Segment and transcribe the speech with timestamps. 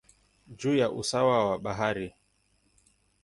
[0.47, 2.13] juu ya usawa wa bahari.